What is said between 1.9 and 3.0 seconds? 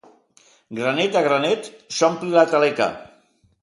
s'omple la taleca.